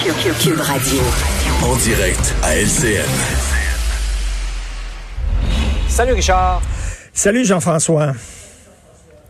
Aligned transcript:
Cube 0.00 0.60
Radio. 0.60 1.00
En 1.64 1.74
direct 1.76 2.34
à 2.44 2.54
LCN. 2.56 3.04
Salut 5.88 6.12
Richard. 6.12 6.62
Salut 7.12 7.44
Jean-François. 7.44 8.12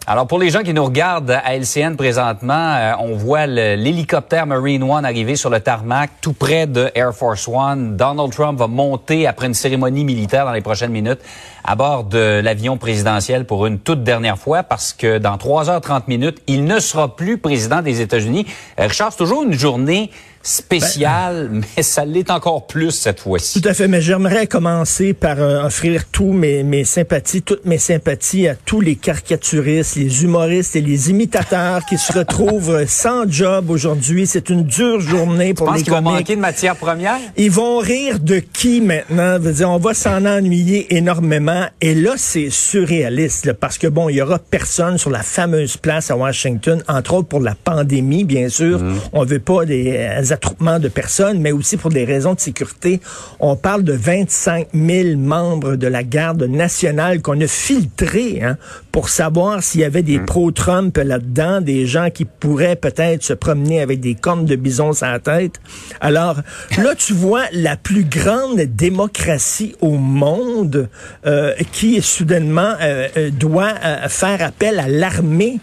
Alors 0.06 0.26
pour 0.26 0.38
les 0.38 0.50
gens 0.50 0.62
qui 0.62 0.72
nous 0.72 0.84
regardent 0.84 1.38
à 1.42 1.56
LCN 1.56 1.96
présentement, 1.96 2.74
euh, 2.76 2.92
on 2.98 3.14
voit 3.14 3.46
l'hélicoptère 3.46 4.46
Marine 4.46 4.82
One 4.82 5.04
arriver 5.04 5.36
sur 5.36 5.50
le 5.50 5.60
tarmac 5.60 6.10
tout 6.20 6.32
près 6.32 6.66
de 6.66 6.90
Air 6.94 7.14
Force 7.14 7.48
One. 7.48 7.96
Donald 7.96 8.32
Trump 8.32 8.58
va 8.58 8.68
monter 8.68 9.26
après 9.26 9.46
une 9.46 9.54
cérémonie 9.54 10.04
militaire 10.04 10.44
dans 10.46 10.52
les 10.52 10.62
prochaines 10.62 10.92
minutes 10.92 11.20
à 11.64 11.76
bord 11.76 12.04
de 12.04 12.40
l'avion 12.42 12.78
présidentiel 12.78 13.44
pour 13.44 13.66
une 13.66 13.78
toute 13.78 14.02
dernière 14.02 14.38
fois 14.38 14.62
parce 14.62 14.94
que 14.94 15.18
dans 15.18 15.36
3h30 15.36 16.04
minutes, 16.08 16.38
il 16.46 16.64
ne 16.64 16.78
sera 16.78 17.14
plus 17.14 17.36
président 17.36 17.82
des 17.82 18.00
États-Unis. 18.00 18.46
Euh, 18.80 18.86
Richard, 18.86 19.12
c'est 19.12 19.18
toujours 19.18 19.42
une 19.42 19.52
journée 19.52 20.10
spécial, 20.42 21.48
ben, 21.50 21.62
mais 21.76 21.82
ça 21.82 22.04
l'est 22.04 22.30
encore 22.30 22.66
plus 22.66 22.90
cette 22.90 23.20
fois-ci. 23.20 23.60
Tout 23.60 23.68
à 23.68 23.74
fait, 23.74 23.88
mais 23.88 24.00
j'aimerais 24.00 24.46
commencer 24.46 25.14
par 25.14 25.40
euh, 25.40 25.64
offrir 25.64 26.04
tous 26.10 26.32
mes, 26.32 26.62
mes 26.62 26.84
sympathies, 26.84 27.42
toutes 27.42 27.64
mes 27.64 27.78
sympathies 27.78 28.48
à 28.48 28.54
tous 28.54 28.80
les 28.80 28.96
caricaturistes, 28.96 29.96
les 29.96 30.24
humoristes 30.24 30.76
et 30.76 30.80
les 30.80 31.10
imitateurs 31.10 31.84
qui 31.86 31.98
se 31.98 32.12
retrouvent 32.12 32.86
sans 32.86 33.30
job 33.30 33.70
aujourd'hui. 33.70 34.26
C'est 34.26 34.50
une 34.50 34.64
dure 34.64 35.00
journée 35.00 35.54
pour 35.54 35.72
les 35.72 35.82
comiques. 35.82 36.04
Vont 36.04 36.12
manquer 36.12 36.36
de 36.36 36.40
matière 36.40 36.76
première? 36.76 37.18
Ils 37.36 37.50
vont 37.50 37.78
rire 37.78 38.18
de 38.20 38.38
qui 38.38 38.80
maintenant? 38.80 39.38
Veut 39.38 39.52
dire, 39.52 39.70
on 39.70 39.78
va 39.78 39.94
s'en 39.94 40.24
ennuyer 40.24 40.96
énormément. 40.96 41.66
Et 41.80 41.94
là, 41.94 42.14
c'est 42.16 42.50
surréaliste, 42.50 43.52
parce 43.54 43.78
que 43.78 43.86
bon, 43.86 44.08
il 44.08 44.16
y 44.16 44.22
aura 44.22 44.38
personne 44.38 44.98
sur 44.98 45.10
la 45.10 45.22
fameuse 45.22 45.76
place 45.76 46.10
à 46.10 46.16
Washington, 46.16 46.82
entre 46.88 47.14
autres 47.14 47.28
pour 47.28 47.40
la 47.40 47.54
pandémie, 47.54 48.24
bien 48.24 48.48
sûr. 48.48 48.78
Mm. 48.80 48.98
On 49.12 49.24
veut 49.24 49.38
pas 49.38 49.64
des 49.64 50.27
attroupements 50.32 50.78
de 50.78 50.88
personnes, 50.88 51.40
mais 51.40 51.52
aussi 51.52 51.76
pour 51.76 51.90
des 51.90 52.04
raisons 52.04 52.34
de 52.34 52.40
sécurité. 52.40 53.00
On 53.40 53.56
parle 53.56 53.82
de 53.82 53.92
25 53.92 54.68
000 54.74 55.16
membres 55.16 55.76
de 55.76 55.86
la 55.86 56.02
garde 56.02 56.42
nationale 56.42 57.22
qu'on 57.22 57.40
a 57.40 57.46
filtrés 57.46 58.40
hein, 58.42 58.56
pour 58.92 59.08
savoir 59.08 59.62
s'il 59.62 59.80
y 59.80 59.84
avait 59.84 60.02
des 60.02 60.18
mm. 60.18 60.26
pro-Trump 60.26 60.96
là-dedans, 60.96 61.60
des 61.60 61.86
gens 61.86 62.10
qui 62.10 62.24
pourraient 62.24 62.76
peut-être 62.76 63.22
se 63.22 63.32
promener 63.32 63.80
avec 63.80 64.00
des 64.00 64.14
cornes 64.14 64.44
de 64.44 64.56
bison 64.56 64.92
sur 64.92 65.06
la 65.06 65.18
tête. 65.18 65.60
Alors 66.00 66.36
là, 66.78 66.94
tu 66.96 67.12
vois 67.12 67.44
la 67.52 67.76
plus 67.76 68.04
grande 68.04 68.60
démocratie 68.60 69.74
au 69.80 69.92
monde 69.92 70.88
euh, 71.26 71.54
qui 71.72 72.00
soudainement 72.02 72.74
euh, 72.80 73.08
euh, 73.16 73.30
doit 73.30 73.74
faire 74.08 74.42
appel 74.42 74.78
à 74.80 74.88
l'armée 74.88 75.60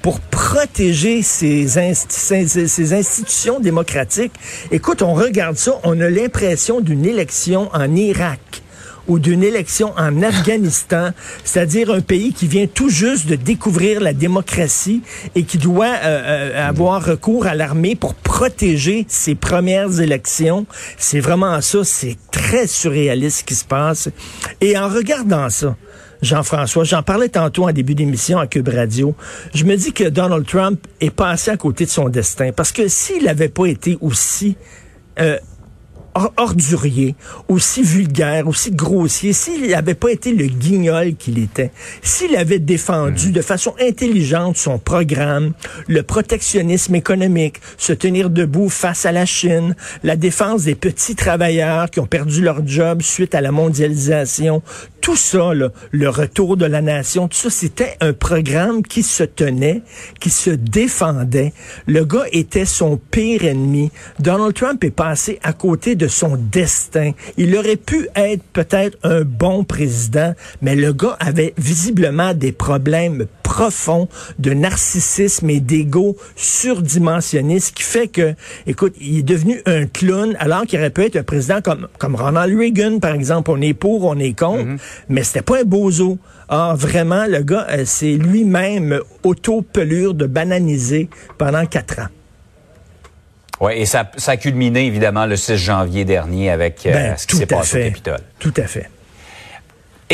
pour 0.00 0.20
protéger 0.52 1.22
ces, 1.22 1.78
institutions 1.78 3.58
démocratiques. 3.58 4.34
Écoute, 4.70 5.00
on 5.00 5.14
regarde 5.14 5.56
ça, 5.56 5.80
on 5.82 5.98
a 5.98 6.10
l'impression 6.10 6.82
d'une 6.82 7.06
élection 7.06 7.70
en 7.72 7.96
Irak 7.96 8.62
ou 9.08 9.18
d'une 9.18 9.42
élection 9.42 9.94
en 9.96 10.22
Afghanistan, 10.22 11.12
c'est-à-dire 11.44 11.90
un 11.90 12.02
pays 12.02 12.34
qui 12.34 12.48
vient 12.48 12.66
tout 12.66 12.90
juste 12.90 13.26
de 13.28 13.34
découvrir 13.34 14.02
la 14.02 14.12
démocratie 14.12 15.00
et 15.34 15.44
qui 15.44 15.56
doit 15.56 15.86
euh, 15.86 16.50
euh, 16.52 16.68
avoir 16.68 17.02
recours 17.02 17.46
à 17.46 17.54
l'armée 17.54 17.94
pour 17.94 18.12
protéger 18.12 19.06
ses 19.08 19.34
premières 19.34 20.02
élections. 20.02 20.66
C'est 20.98 21.20
vraiment 21.20 21.62
ça, 21.62 21.78
c'est 21.82 22.18
très 22.30 22.66
surréaliste 22.66 23.38
ce 23.38 23.44
qui 23.44 23.54
se 23.54 23.64
passe. 23.64 24.10
Et 24.60 24.76
en 24.76 24.90
regardant 24.90 25.48
ça, 25.48 25.76
Jean-François. 26.22 26.84
J'en 26.84 27.02
parlais 27.02 27.28
tantôt 27.28 27.68
en 27.68 27.72
début 27.72 27.94
d'émission 27.94 28.38
à 28.38 28.46
Cube 28.46 28.68
Radio. 28.68 29.14
Je 29.54 29.64
me 29.64 29.76
dis 29.76 29.92
que 29.92 30.04
Donald 30.04 30.46
Trump 30.46 30.80
est 31.00 31.10
passé 31.10 31.50
à 31.50 31.56
côté 31.56 31.84
de 31.84 31.90
son 31.90 32.08
destin 32.08 32.50
parce 32.52 32.72
que 32.72 32.88
s'il 32.88 33.24
n'avait 33.24 33.48
pas 33.48 33.66
été 33.66 33.98
aussi 34.00 34.56
euh, 35.20 35.36
ordurier, 36.36 37.14
aussi 37.48 37.82
vulgaire, 37.82 38.46
aussi 38.46 38.70
grossier, 38.70 39.32
s'il 39.32 39.70
n'avait 39.70 39.94
pas 39.94 40.10
été 40.10 40.32
le 40.32 40.46
guignol 40.46 41.14
qu'il 41.14 41.38
était, 41.38 41.70
s'il 42.02 42.36
avait 42.36 42.58
défendu 42.58 43.28
mhm. 43.28 43.32
de 43.32 43.42
façon 43.42 43.74
intelligente 43.80 44.56
son 44.56 44.78
programme, 44.78 45.52
le 45.88 46.02
protectionnisme 46.02 46.94
économique, 46.94 47.60
se 47.78 47.92
tenir 47.92 48.30
debout 48.30 48.68
face 48.68 49.06
à 49.06 49.12
la 49.12 49.26
Chine, 49.26 49.74
la 50.02 50.16
défense 50.16 50.64
des 50.64 50.74
petits 50.74 51.14
travailleurs 51.14 51.90
qui 51.90 52.00
ont 52.00 52.06
perdu 52.06 52.42
leur 52.42 52.66
job 52.66 53.02
suite 53.02 53.34
à 53.34 53.40
la 53.40 53.52
mondialisation, 53.52 54.62
tout 55.02 55.16
ça, 55.16 55.50
le 55.52 56.08
retour 56.08 56.56
de 56.56 56.64
la 56.64 56.80
nation, 56.80 57.26
tout 57.26 57.36
ça, 57.36 57.50
c'était 57.50 57.96
un 58.00 58.12
programme 58.12 58.82
qui 58.82 59.02
se 59.02 59.24
tenait, 59.24 59.82
qui 60.20 60.30
se 60.30 60.50
défendait. 60.50 61.52
Le 61.86 62.04
gars 62.04 62.24
était 62.30 62.64
son 62.64 62.98
pire 63.10 63.44
ennemi. 63.44 63.90
Donald 64.20 64.54
Trump 64.54 64.82
est 64.84 64.92
passé 64.92 65.40
à 65.42 65.52
côté 65.52 65.96
de 65.96 66.06
son 66.06 66.36
destin. 66.36 67.10
Il 67.36 67.54
aurait 67.56 67.76
pu 67.76 68.08
être 68.14 68.44
peut-être 68.52 68.96
un 69.02 69.22
bon 69.22 69.64
président, 69.64 70.34
mais 70.62 70.76
le 70.76 70.92
gars 70.92 71.16
avait 71.18 71.52
visiblement 71.58 72.32
des 72.32 72.52
problèmes 72.52 73.26
profonds 73.52 74.08
de 74.38 74.54
narcissisme 74.54 75.50
et 75.50 75.60
d'ego 75.60 76.16
surdimensionné, 76.36 77.60
ce 77.60 77.70
qui 77.70 77.82
fait 77.82 78.08
que, 78.08 78.34
écoute, 78.66 78.94
il 78.98 79.18
est 79.18 79.22
devenu 79.22 79.60
un 79.66 79.84
clown 79.84 80.34
alors 80.38 80.62
qu'il 80.62 80.78
aurait 80.78 80.88
pu 80.88 81.04
être 81.04 81.16
un 81.16 81.22
président 81.22 81.60
comme, 81.60 81.86
comme 81.98 82.16
Ronald 82.16 82.58
Reagan, 82.58 82.98
par 82.98 83.12
exemple. 83.12 83.50
On 83.50 83.60
est 83.60 83.74
pour, 83.74 84.04
on 84.04 84.18
est 84.18 84.32
contre, 84.32 84.64
mm-hmm. 84.64 84.78
mais 85.10 85.22
c'était 85.22 85.42
pas 85.42 85.60
un 85.60 85.64
bozo. 85.64 86.16
Ah, 86.48 86.72
vraiment, 86.74 87.26
le 87.26 87.42
gars, 87.42 87.66
euh, 87.68 87.82
c'est 87.84 88.14
lui-même 88.14 89.00
auto-pelure 89.22 90.14
de 90.14 90.24
bananiser 90.24 91.10
pendant 91.36 91.66
quatre 91.66 91.98
ans. 91.98 92.08
Oui, 93.60 93.72
et 93.76 93.84
ça, 93.84 94.10
ça 94.16 94.32
a 94.32 94.36
culminé 94.38 94.86
évidemment 94.86 95.26
le 95.26 95.36
6 95.36 95.58
janvier 95.58 96.06
dernier 96.06 96.48
avec 96.48 96.86
euh, 96.86 96.92
ben, 96.92 97.16
ce 97.18 97.26
qui 97.26 97.36
s'est 97.36 97.44
passé 97.44 97.82
au 97.82 97.84
Capitole. 97.84 98.20
Tout 98.38 98.54
à 98.56 98.62
fait. 98.62 98.88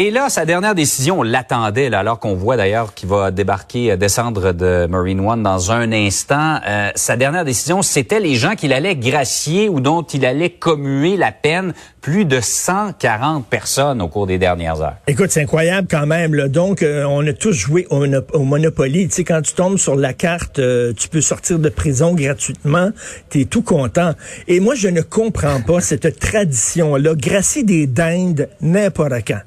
Et 0.00 0.12
là, 0.12 0.28
sa 0.28 0.44
dernière 0.44 0.76
décision, 0.76 1.18
on 1.18 1.22
l'attendait, 1.24 1.92
alors 1.92 2.20
qu'on 2.20 2.36
voit 2.36 2.56
d'ailleurs 2.56 2.94
qu'il 2.94 3.08
va 3.08 3.32
débarquer, 3.32 3.90
euh, 3.90 3.96
descendre 3.96 4.52
de 4.52 4.86
Marine 4.86 5.18
One 5.18 5.42
dans 5.42 5.72
un 5.72 5.90
instant. 5.90 6.60
Euh, 6.64 6.90
sa 6.94 7.16
dernière 7.16 7.44
décision, 7.44 7.82
c'était 7.82 8.20
les 8.20 8.36
gens 8.36 8.54
qu'il 8.54 8.72
allait 8.72 8.94
gracier 8.94 9.68
ou 9.68 9.80
dont 9.80 10.02
il 10.02 10.24
allait 10.24 10.50
commuer 10.50 11.16
la 11.16 11.32
peine. 11.32 11.74
Plus 12.00 12.24
de 12.24 12.38
140 12.40 13.44
personnes 13.48 14.00
au 14.00 14.08
cours 14.08 14.28
des 14.28 14.38
dernières 14.38 14.80
heures. 14.80 14.94
Écoute, 15.08 15.30
c'est 15.30 15.42
incroyable 15.42 15.88
quand 15.90 16.06
même. 16.06 16.32
Là. 16.32 16.46
Donc, 16.46 16.82
euh, 16.82 17.04
on 17.04 17.26
a 17.26 17.32
tous 17.32 17.52
joué 17.52 17.86
au, 17.90 18.06
Monopoly. 18.44 19.08
Tu 19.08 19.14
sais, 19.14 19.24
quand 19.24 19.42
tu 19.42 19.52
tombes 19.52 19.78
sur 19.78 19.96
la 19.96 20.14
carte, 20.14 20.60
tu 20.96 21.08
peux 21.08 21.20
sortir 21.20 21.58
de 21.58 21.68
prison 21.68 22.14
gratuitement. 22.14 22.92
Tu 23.30 23.40
es 23.40 23.44
tout 23.46 23.62
content. 23.62 24.12
Et 24.46 24.60
moi, 24.60 24.74
je 24.76 24.88
ne 24.88 25.02
comprends 25.02 25.60
pas 25.60 25.80
cette 25.80 26.18
tradition-là. 26.18 27.14
Gracier 27.14 27.64
des 27.64 27.86
dindes 27.88 28.48
n'importe 28.62 29.26
quand. 29.26 29.40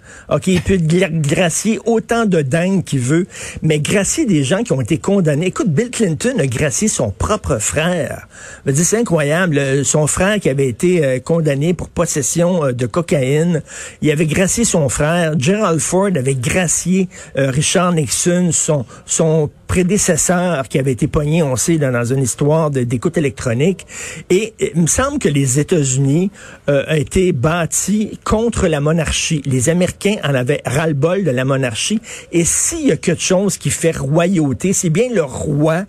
Il 0.48 0.62
peut 0.62 0.78
gracier 0.78 1.80
autant 1.86 2.26
de 2.26 2.42
dingues 2.42 2.84
qu'il 2.84 3.00
veut, 3.00 3.28
mais 3.62 3.80
gracier 3.80 4.26
des 4.26 4.44
gens 4.44 4.64
qui 4.64 4.74
ont 4.74 4.82
été 4.82 4.98
condamnés. 4.98 5.48
Écoute, 5.48 5.70
Bill 5.70 5.90
Clinton 5.90 6.36
a 6.40 6.48
gracié 6.48 6.88
son 6.88 7.12
propre 7.12 7.58
frère. 7.60 8.28
C'est 8.74 8.98
incroyable. 8.98 9.86
Son 9.86 10.08
frère 10.08 10.40
qui 10.40 10.50
avait 10.50 10.68
été 10.68 11.06
euh, 11.06 11.20
condamné 11.20 11.74
pour 11.74 11.90
possession 11.90 12.66
euh, 12.66 12.72
de 12.72 12.86
cocaïne, 12.86 13.62
il 14.02 14.12
avait 14.12 14.26
gracié 14.26 14.66
son 14.66 14.90
frère. 14.90 15.34
Gerald 15.38 15.80
Ford 15.80 16.10
avait 16.16 16.36
gracié 16.36 17.08
euh, 17.38 17.50
Richard 17.52 17.94
Nixon, 17.94 18.50
son, 18.52 18.86
son 19.06 19.50
prédécesseur 19.72 20.68
qui 20.68 20.80
avait 20.80 20.92
été 20.92 21.08
pogné, 21.08 21.44
on 21.44 21.56
sait, 21.56 21.78
dans, 21.78 22.04
une 22.04 22.22
histoire 22.22 22.72
d'écoute 22.72 23.18
électronique. 23.18 23.88
Et 24.30 24.54
il 24.60 24.82
me 24.82 24.88
semble 24.88 25.18
que 25.18 25.30
les 25.30 25.62
États-Unis 25.62 26.30
euh, 26.68 26.84
ont 26.90 26.96
été 26.96 27.32
bâtis 27.32 28.20
contre 28.26 28.68
la 28.68 28.82
monarchie. 28.82 29.42
Les 29.46 29.70
Américains 29.70 30.18
en 30.26 30.36
avaient 30.36 30.62
ras-le-bol 30.66 31.24
de 31.24 31.32
la 31.32 31.46
monarchie. 31.46 32.02
Et 32.34 32.44
s'il 32.44 32.88
y 32.88 32.92
a 32.92 32.98
quelque 32.98 33.22
chose 33.22 33.58
qui 33.58 33.70
fait 33.70 33.96
royauté, 33.96 34.74
c'est 34.74 34.90
bien 34.90 35.08
le 35.10 35.24
roi 35.24 35.86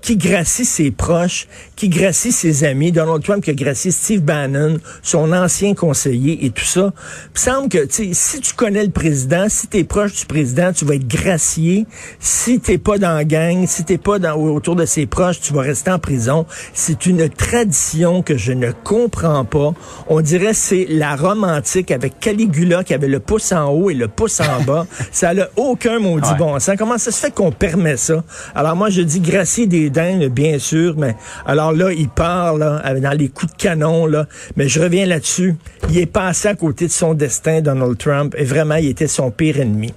qui 0.00 0.16
gracie 0.16 0.64
ses 0.64 0.90
proches, 0.90 1.46
qui 1.76 1.88
gracie 1.88 2.32
ses 2.32 2.64
amis. 2.64 2.92
Donald 2.92 3.22
Trump 3.22 3.44
qui 3.44 3.50
a 3.50 3.54
gracié 3.54 3.90
Steve 3.90 4.22
Bannon, 4.22 4.78
son 5.02 5.32
ancien 5.32 5.74
conseiller 5.74 6.44
et 6.44 6.50
tout 6.50 6.64
ça. 6.64 6.92
Il 7.26 7.32
me 7.34 7.38
semble 7.38 7.68
que 7.68 7.86
si 7.90 8.40
tu 8.40 8.54
connais 8.54 8.84
le 8.84 8.90
président, 8.90 9.46
si 9.48 9.68
tu 9.68 9.78
es 9.78 9.84
proche 9.84 10.14
du 10.14 10.26
président, 10.26 10.72
tu 10.72 10.84
vas 10.84 10.94
être 10.94 11.08
gracié. 11.08 11.86
Si 12.18 12.60
t'es 12.60 12.78
pas 12.78 12.98
dans 12.98 13.14
la 13.14 13.24
gang, 13.24 13.66
si 13.66 13.84
t'es 13.84 13.98
pas 13.98 14.18
dans, 14.18 14.34
autour 14.34 14.76
de 14.76 14.84
ses 14.84 15.06
proches, 15.06 15.40
tu 15.40 15.52
vas 15.52 15.62
rester 15.62 15.90
en 15.90 15.98
prison. 15.98 16.46
C'est 16.74 17.06
une 17.06 17.28
tradition 17.28 18.22
que 18.22 18.36
je 18.36 18.52
ne 18.52 18.72
comprends 18.72 19.44
pas. 19.44 19.72
On 20.08 20.20
dirait 20.20 20.54
c'est 20.54 20.86
la 20.88 21.16
Rome 21.16 21.44
antique 21.44 21.90
avec 21.90 22.18
Caligula 22.20 22.84
qui 22.84 22.94
avait 22.94 23.08
le 23.08 23.20
pouce 23.20 23.52
en 23.52 23.68
haut 23.70 23.90
et 23.90 23.94
le 23.94 24.08
pouce 24.08 24.40
en 24.40 24.62
bas. 24.66 24.86
ça 25.12 25.34
n'a 25.34 25.48
aucun 25.56 25.98
maudit 25.98 26.34
bon 26.38 26.58
sens. 26.58 26.76
Comment 26.78 26.98
ça 26.98 27.10
se 27.10 27.20
fait 27.20 27.32
qu'on 27.32 27.52
permet 27.52 27.96
ça? 27.96 28.24
Alors 28.54 28.76
moi, 28.76 28.90
je 28.90 29.02
dis 29.02 29.20
gracier 29.20 29.66
des 29.66 29.89
bien 30.30 30.58
sûr, 30.58 30.94
mais 30.96 31.16
alors 31.46 31.72
là, 31.72 31.92
il 31.92 32.08
parle 32.08 32.60
dans 33.00 33.18
les 33.18 33.28
coups 33.28 33.52
de 33.52 33.56
canon, 33.56 34.06
là, 34.06 34.26
mais 34.56 34.68
je 34.68 34.80
reviens 34.80 35.06
là-dessus. 35.06 35.56
Il 35.90 35.98
est 35.98 36.06
passé 36.06 36.48
à 36.48 36.54
côté 36.54 36.86
de 36.86 36.92
son 36.92 37.14
destin, 37.14 37.60
Donald 37.60 37.98
Trump, 37.98 38.34
et 38.38 38.44
vraiment, 38.44 38.76
il 38.76 38.88
était 38.88 39.06
son 39.06 39.30
pire 39.30 39.58
ennemi. 39.60 39.92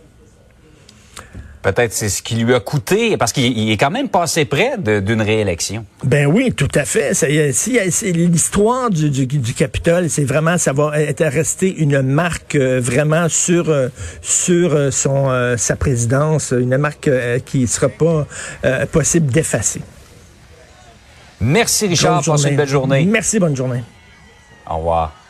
Peut-être 1.63 1.93
c'est 1.93 2.09
ce 2.09 2.21
qui 2.21 2.35
lui 2.35 2.53
a 2.53 2.59
coûté, 2.59 3.15
parce 3.15 3.31
qu'il 3.31 3.71
est 3.71 3.77
quand 3.77 3.89
même 3.89 4.09
passé 4.09 4.43
près 4.43 4.73
d'une 4.77 5.21
réélection. 5.21 5.85
Ben 6.03 6.27
oui, 6.27 6.51
tout 6.51 6.67
à 6.75 6.83
fait. 6.83 7.13
C'est 7.13 8.11
l'histoire 8.11 8.89
du, 8.89 9.09
du, 9.09 9.53
Capitole, 9.53 10.09
c'est 10.09 10.25
vraiment, 10.25 10.57
ça 10.57 10.73
va 10.73 10.99
être 10.99 11.23
resté 11.23 11.73
une 11.73 12.01
marque 12.01 12.55
euh, 12.55 12.81
vraiment 12.81 13.29
sur 13.29 13.69
euh, 13.69 13.87
sur 14.21 14.73
euh, 14.73 14.91
son 14.91 15.53
sa 15.57 15.77
présidence, 15.77 16.51
une 16.51 16.77
marque 16.77 17.09
qui 17.45 17.59
ne 17.59 17.65
sera 17.65 17.87
pas 17.87 18.27
possible 18.91 19.31
d'effacer. 19.31 19.81
Merci 21.39 21.87
Richard, 21.87 22.23
passe 22.23 22.43
une 22.43 22.57
belle 22.57 22.67
journée. 22.67 23.05
Merci, 23.05 23.39
bonne 23.39 23.55
journée. 23.55 23.83
Au 24.69 24.77
revoir. 24.77 25.22